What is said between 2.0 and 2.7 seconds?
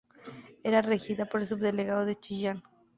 de Chillán.